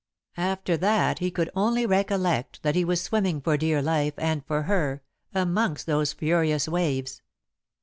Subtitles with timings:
[0.37, 4.63] After that he could only recollect that he was swimming for dear life and for
[4.63, 7.21] her, amongst those furious waves.